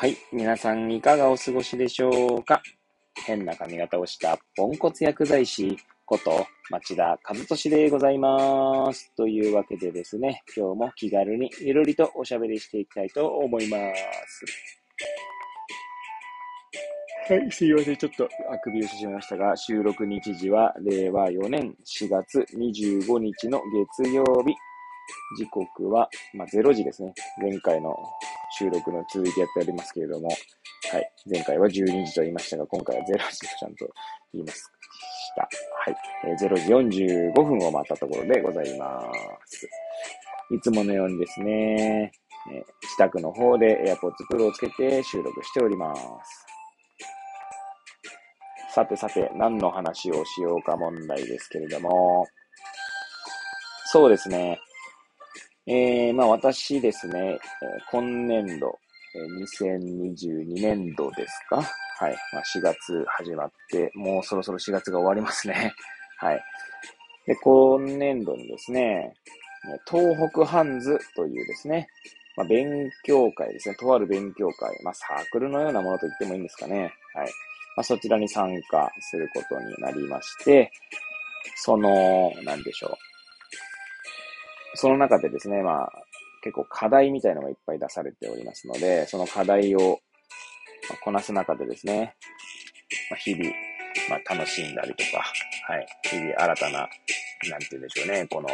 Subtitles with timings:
[0.00, 0.16] はい。
[0.32, 2.62] 皆さんいかがお過ごしでしょうか？
[3.26, 5.76] 変な髪型をしたポンコツ薬剤師
[6.06, 9.12] こと町田和俊でございます。
[9.16, 14.44] というわけでですね、今日も気軽にゆるりとおしゃべりしていきたいと思います。
[17.32, 17.96] はい、すいません。
[17.96, 23.60] ちょっとあくびをしてしまいましたが、収録日時は令和4年4月25日の
[23.98, 24.54] 月曜日。
[25.36, 27.12] 時刻は、まあ、0時ですね。
[27.42, 27.96] 前回の
[28.58, 31.12] 収録の続きやっておりますけれども、はい。
[31.30, 33.88] 前回は12時と言いましたが、今回は0時とちゃんと
[34.32, 34.60] 言いまし
[35.36, 35.42] た。
[35.42, 35.96] はい。
[36.26, 39.00] えー0時45分を回ったところでございま
[39.46, 39.68] す。
[40.50, 42.10] いつものようにですね、
[42.50, 46.02] え自宅の方で AirPods Pro をつけて収録しております。
[48.74, 52.26] さてさて、何の話をしようか問題ですけれども、
[53.86, 54.58] そうですね。
[55.70, 57.38] えー、まあ私ですね、
[57.90, 58.78] 今年度、
[59.60, 61.56] 2022年度ですか？
[61.56, 62.16] はい。
[62.32, 65.74] まあ4月始まって、もうそろそろ4月が終わりますね。
[66.18, 66.42] はい。
[67.26, 69.12] で、今年度にですね、
[69.90, 71.86] 東北ハンズというですね、
[72.36, 76.94] まあ、勉強会ですね、とある勉強会、まあサークルのようなものと言ってもいいんですかね。
[77.14, 77.30] はい。
[77.76, 80.70] まあ、そちらに参加することになりまして、
[81.56, 83.07] その、なんでしょう。
[84.74, 85.92] その中でですね、まあ、
[86.42, 90.00] 結構課題みたいのがいっぱい出されておりますので、その課題を
[91.04, 92.16] こなす中でですね、
[93.10, 93.50] まあ、日々、
[94.08, 95.24] まあ、楽しんだりとか、
[95.66, 96.88] はい、日々新たな、なん
[97.60, 98.48] て言うんでしょうね、この、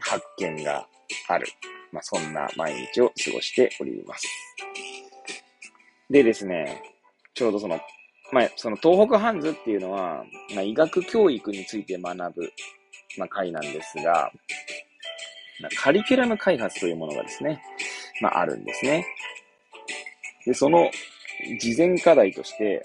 [0.00, 0.86] 発見が
[1.28, 1.46] ある。
[1.92, 4.26] まあ、そんな毎日を過ごしております。
[6.10, 6.82] でですね、
[7.34, 7.80] ちょうどその、
[8.32, 12.52] まあ、その東北ハンズっていうのは、まあ、医学教育について学ぶ、
[13.18, 14.30] まあ、会なんですが、
[15.76, 17.62] カリキュラム開発というものがですね、
[18.20, 19.06] まあ、あるんですね。
[20.46, 20.90] で、その
[21.60, 22.82] 事前課題として、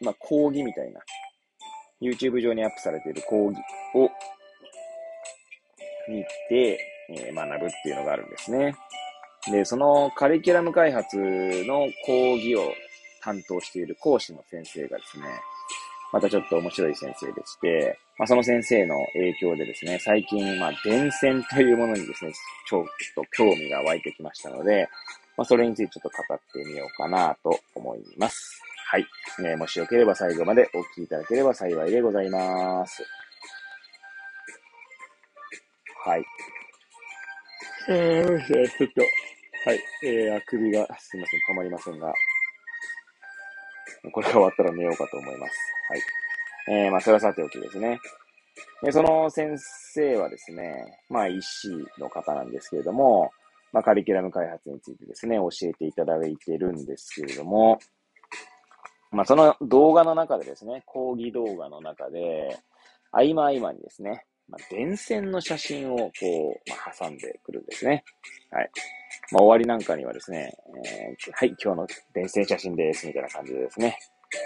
[0.00, 1.00] まあ、講義みたいな、
[2.00, 3.58] YouTube 上にアップされている講義
[3.94, 4.10] を
[6.08, 8.74] 見て、え学ぶっていうのがあるんですね。
[9.50, 12.72] で、そのカリキュラム開発の講義を
[13.22, 15.24] 担当している講師の先生がですね、
[16.12, 22.32] またちょっと面白い先生でして、まあ、その先生の影響でですね、最近、まあ、電線というものにですね、
[22.68, 24.86] ちょっと興味が湧いてきましたので、
[25.38, 28.60] まあ、それについてちょっと語ってみようかなと思います。
[28.90, 29.06] はい。
[29.38, 33.02] えーもしよければ最後までお聞きいただければ幸いでございます。
[36.04, 36.24] はい。
[37.88, 39.00] えー、ちょっと、
[39.64, 39.80] はい。
[40.04, 42.12] えー、あくびがすいません、止まりませんが、
[44.12, 45.56] これが終わったら寝ようかと思います。
[45.88, 46.00] はい。
[46.68, 48.00] えー、まあ、それはさておきですね。
[48.82, 53.30] で、その先生はですね、まあ、医師の方なんですけれども、
[53.72, 57.78] まあ、カリキュラム開発についてですね、教えていただいてるんですけれども、
[59.12, 62.58] まあ、その動画の中でですね、講義動画の中で、
[63.12, 68.04] 合間合間にですね、まあ、電線の写真をこう、まあ、挟んでくるんですね。
[68.50, 68.70] はい。
[69.32, 70.52] まあ、終わりなんかにはですね、
[70.86, 73.98] えーはい、今日の電線写真です、みたいな感じでですね、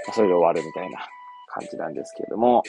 [0.07, 1.09] まあそれで終わるみたいな
[1.54, 2.62] 感じなんですけれども、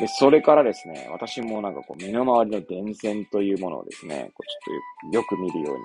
[0.00, 5.80] で、それからですね、私もなんかこう、身の回りの電線というものをですね、こうちょっとよく見るように、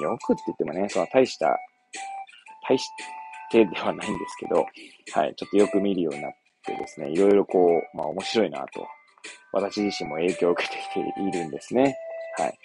[0.00, 1.56] まあ、よくって言ってもね、その大した、
[2.68, 2.88] 大し
[3.50, 4.66] てではないんですけど、
[5.12, 6.32] はい、ちょっとよく見るようになっ
[6.64, 8.86] てですね、いろいろこう、まあ面白いなと、
[9.52, 11.96] 私自身も影響を受けてきているんですね。
[12.36, 12.58] はい。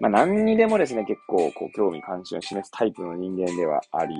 [0.00, 4.14] まあ何にでもですね、結構こう興味関心を示すタイプの人間ではあり、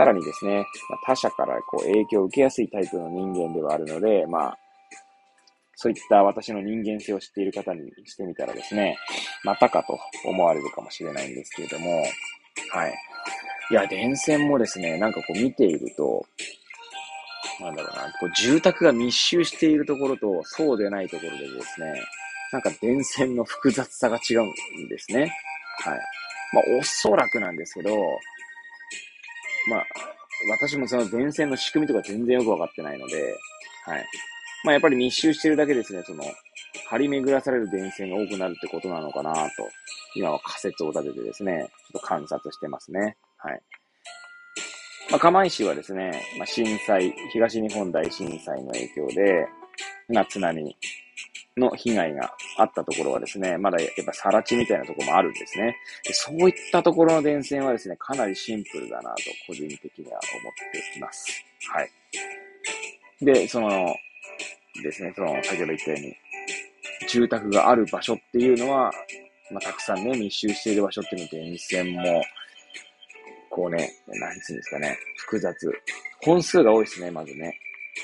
[0.00, 4.58] さらにですね、ま、他者からこう影響を受けやすいタイプの人間ではあるので、まあ、
[5.76, 8.96] そういった私の人間性を知っている方にしてみたらですね、
[9.44, 12.02] またかと思われるかもしれないんですけれども、
[12.70, 12.94] はい。
[13.70, 16.24] いや、電線もですね、なんかこう見ていると、
[17.60, 21.92] なんだろうな、こう住宅が密集しているところとそうでないところでですね、
[22.52, 25.30] なんか電線の複雑さが違うんですね。
[25.84, 25.98] はい。
[26.52, 27.94] まあ、おそらくなんですけど、
[29.68, 29.86] まあ、
[30.48, 33.36] 私もその電線の仕組みとか全然よくわかってないので、
[33.86, 34.04] はい。
[34.64, 36.24] まあ、やっぱり密集してるだけですね、その、
[36.88, 39.50] 張り巡らされる電線が多くなるってことなのかなと、
[40.14, 43.16] 今は仮説を立ててですね、ちょっと観察してますね。
[43.36, 43.62] はい。
[45.10, 49.46] まあ、釜石はですね、まあ、震災、東日本大震災の影響で、
[50.08, 50.76] まあ、津波
[51.56, 55.76] の被害があったところはですね、まだやっぱ更地みたいなところもあるんですね。
[56.04, 59.16] でそういったところの電線はですね、かなりシンプルだなと、
[59.46, 61.44] 個人的には思っています。
[61.72, 61.90] はい。
[63.20, 63.94] で、その、
[64.82, 66.16] ですね、その、先ほど言ったように、
[67.08, 68.90] 住宅がある場所っていうのは、
[69.50, 72.22] まあ、たくさんね、密集している場所っていうの電線も、
[73.50, 75.54] こうね、なんつうんですかね、複雑。
[76.22, 77.58] 本数が多いですね、まずね。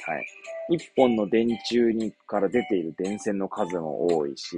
[0.04, 0.26] はい。
[0.70, 4.56] 一本の電柱にから出ている電線の数も多いし、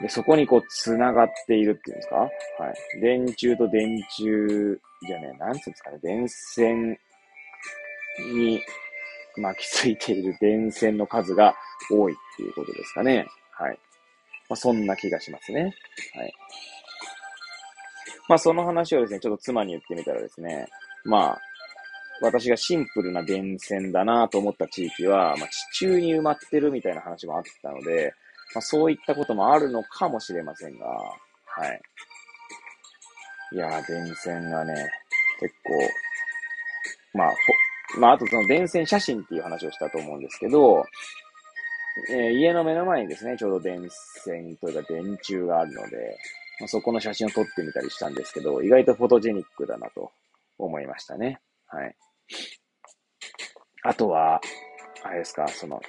[0.00, 2.16] で、そこにこう、繋がっているっていうんですか？
[2.16, 3.00] はい。
[3.02, 6.98] 電柱と電柱、じゃね、なんつうんですかね、電線
[8.34, 8.62] に
[9.36, 11.54] 巻きついている電線の数が
[11.90, 13.26] 多いっていうことですかね。
[13.52, 13.78] はい。
[14.48, 15.64] まあ、そんな気がしますね。
[16.14, 16.32] はい。
[18.28, 20.66] まあ、その話をですね、ちょっと妻に言ってみたらですね、
[21.04, 21.40] まあ、
[22.22, 28.12] 私がシンプルな電線だなと思った地域は、まあ、地中に埋まってるみたいな話もあったので、
[28.54, 31.80] まあ、そういったこともあるのかもしれませんが、はい。
[33.52, 34.74] いやー、電線がね、
[35.40, 35.54] 結
[37.12, 37.34] 構、まあ、
[37.98, 40.84] まあ、あとその電線写真っていう話をしたと思うんですけど、
[42.10, 43.80] えー、家の目の前にですね、ちょうど電
[44.24, 45.96] 線というか電柱があるので、
[46.60, 50.12] まあ、そこの写真を撮ってみたりしたんですけど、意外とフォトジェニックだなと
[50.58, 51.40] 思いましたね。
[51.66, 51.96] はい。
[53.82, 54.40] あとは、
[55.02, 55.80] あれですか、その、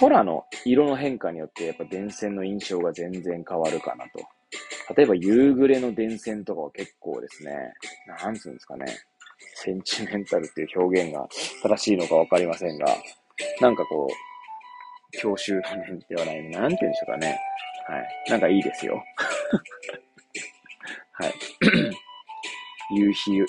[0.00, 4.26] 空の色の変化によってやっぱ電線の印象が全然変わるかなと。
[4.94, 7.72] 例えば夕暮れの電線とかは結構ですね、
[8.22, 8.86] なんつうんですかね、
[9.54, 11.28] センチメンタルっていう表現が
[11.62, 12.86] 正しいのかわかりませんが、
[13.60, 17.38] なんかこう、教習の面ではない、なんて言うんでしょうかね。
[17.88, 18.30] はい。
[18.30, 19.02] なんかいいですよ。
[21.12, 21.34] はい。
[22.96, 23.44] 夕日、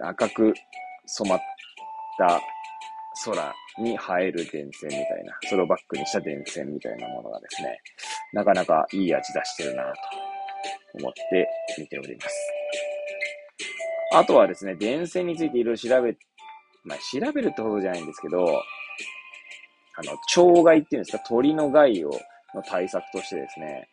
[0.00, 0.54] 赤く
[1.06, 1.40] 染まっ
[2.18, 2.40] た
[3.24, 7.80] 空に映える電線みたいな、それをバックにした電線みたいなものがですね、
[8.32, 9.90] なかなかいい味出してるなと
[10.94, 11.48] 思って
[11.78, 12.54] 見ております。
[14.12, 16.16] あとはですね、電線についていろいろ調べ、
[16.84, 18.62] まあ、調べるってことじゃないんですけど、
[19.96, 22.10] あの、鳥害っていうんですか、鳥の害を、
[22.54, 23.88] の対策としてですね、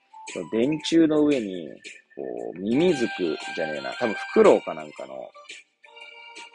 [0.51, 1.67] 電柱の上に、
[2.15, 5.15] こう、ミミズクじゃねえな、多分フクロウかなんかの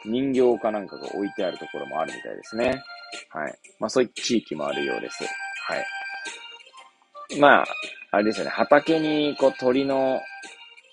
[0.07, 2.81] 人形かなんかが置いてあるところもあるみたいですね。
[3.29, 3.53] はい。
[3.79, 5.23] まあそういう地域もあるようです。
[5.23, 7.39] はい。
[7.39, 7.65] まあ、
[8.11, 8.51] あれですよね。
[8.51, 10.19] 畑にこう鳥の、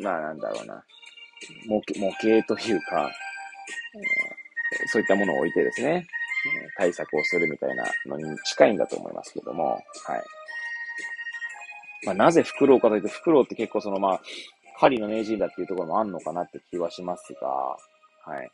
[0.01, 0.83] まあなんだろうな。
[1.67, 3.11] 模模型というか、
[3.95, 6.07] えー、そういったものを置いてですね、
[6.77, 9.83] 対策をするみたいなのに近いんだと思いますけども、はい。
[12.07, 14.21] まあなぜフクロウかというと、フクロウって結構そのまあ、
[14.81, 18.51] 狩りの名人だっていうところもあんのかなって気はしますが、はい。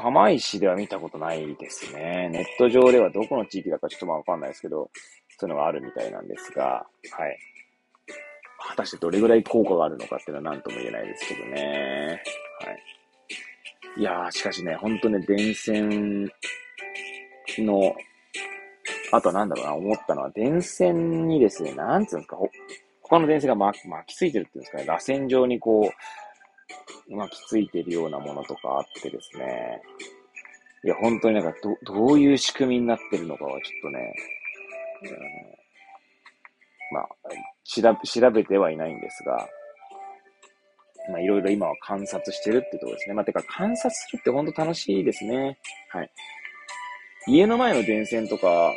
[0.00, 2.30] 釜石では見たことないですね。
[2.32, 4.90] ネット上ではどこの地域だかちょっとまあわかんないですけど、
[5.36, 7.38] そういうのがあるみたいなんですが、はい。
[8.68, 12.22] 果たしてどれぐらい効果があるのかっていうのは何とも言えないですけどね。
[12.64, 14.00] はい。
[14.00, 16.24] いやー、しかしね、ほんとね、電線
[17.58, 17.94] の、
[19.12, 22.38] あとはなんだろうな、思ったのは、電線にですね、なんつうんですか、
[23.02, 25.92] 他の電線が巻きついてるっていうんですかね、螺旋状にこう、
[27.08, 29.82] 巻きついてるようなものとかあってですね。
[30.84, 34.14] いや、本当になんかど、どういう仕組みになってるのかはちょっとね、
[35.02, 37.08] うん、まあ、
[37.64, 39.48] 調べ、調べてはいないんですが、
[41.10, 43.14] まあ、いろいろ今は観察してるってところですね。
[43.14, 45.58] まあ、てか観察するって本当楽しいですね。
[45.90, 46.10] はい。
[47.28, 48.72] 家の前の電線とか、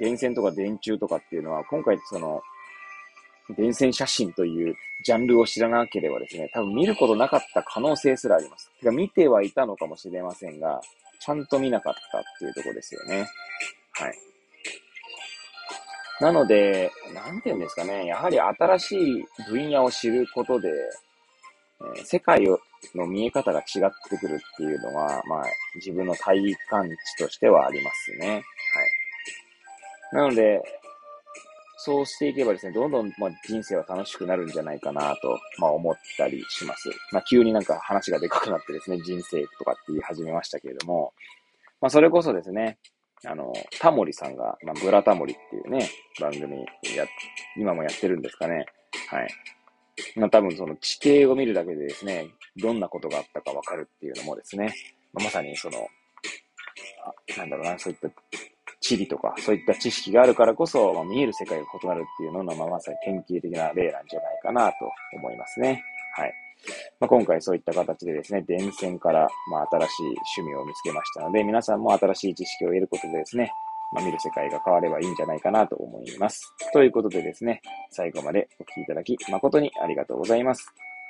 [0.00, 2.42] 電線とか電柱とかっていうのは、今回その、
[3.52, 8.70] 電線写真というジャンルを知らなければですね、多分見ることなかった可能性すらあります。
[8.80, 10.80] てか見てはいたのかもしれませんが、
[11.20, 13.26] ちゃんと見なかったっていうとこですよね。
[13.92, 14.14] はい。
[16.20, 22.46] なので、なんて言うんですかね、やはり新しい分野を知ることで、えー、世界
[22.94, 23.64] の見え方が違っ
[24.08, 25.44] てくるっていうのは、まあ、
[25.76, 28.28] 自分の体感値としてはありますね。
[28.28, 28.42] はい。
[30.12, 30.60] なので、
[31.84, 36.88] そうしていけばですね、どんどん、まあ、人生は楽しくなるんじゃないかなと、まあ、思ったりします。
[37.10, 41.12] まあ、急になんか話がでかくなってですね、人生とかって言い始めましたけれども、
[41.80, 42.78] まあ、それこそですね、
[43.24, 46.58] あの、タモリさんが、まあ、ブラタモリっていうね、番組
[46.94, 47.04] や、
[47.56, 48.64] 今もやってるんですかね。
[49.08, 49.28] はい。
[50.14, 54.72] まあ、多分その地形を見るだけでですね、どんなことがあったかわかるっていうのもですね、
[55.12, 55.88] まあ、まさにその、
[57.36, 58.08] なんだろうな、そういった
[58.82, 64.74] 地理とか、そういった知識があるからこそ、まあ、見える世界が異なるっていうのの、まあ、まさに典型的な例なんじゃないかなと
[65.16, 65.82] 思いますね。
[66.16, 66.32] はい。
[67.00, 70.04] まあ、今回そういった形でですね、電線から、まあ、新しい
[70.36, 73.52] 趣味を見つけましたので、皆さんも新しい知識を得ることでですね、
[73.94, 76.52] まあ、見る世界が変わればいいんじゃないかなと思います。
[76.72, 77.60] ということでですね、
[77.90, 80.72] 最後までお聴きいただき誠にありがとうございます。